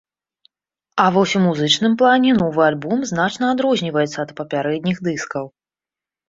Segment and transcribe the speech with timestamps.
[1.01, 5.45] А вось у музычным плане новы альбом значна адрозніваецца ад папярэдніх дыскаў.